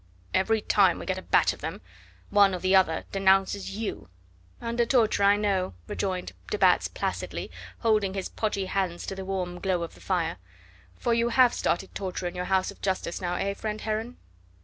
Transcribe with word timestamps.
"Every 0.33 0.61
time 0.61 0.97
we 0.97 1.05
get 1.05 1.19
a 1.19 1.21
batch 1.21 1.53
of 1.53 1.61
them, 1.61 1.79
one 2.31 2.55
or 2.55 2.57
the 2.57 2.75
other 2.75 3.03
denounces 3.11 3.77
you." 3.77 4.09
"Under 4.59 4.83
torture, 4.83 5.21
I 5.21 5.37
know," 5.37 5.75
rejoined 5.85 6.31
de 6.49 6.57
Batz 6.57 6.87
placidly, 6.87 7.51
holding 7.81 8.15
his 8.15 8.27
podgy 8.27 8.65
hands 8.65 9.05
to 9.05 9.13
the 9.15 9.25
warm 9.25 9.59
glow 9.59 9.83
of 9.83 9.93
the 9.93 10.01
fire. 10.01 10.37
"For 10.95 11.13
you 11.13 11.29
have 11.29 11.53
started 11.53 11.93
torture 11.93 12.25
in 12.25 12.33
your 12.33 12.45
house 12.45 12.71
of 12.71 12.81
Justice 12.81 13.21
now, 13.21 13.35
eh, 13.35 13.53
friend 13.53 13.79
Heron? 13.81 14.17